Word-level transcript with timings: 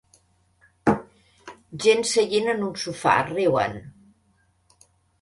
Gent 1.85 2.09
seient 2.13 2.51
en 2.57 2.65
un 2.71 2.75
sofà 2.87 3.15
riuen. 3.31 3.81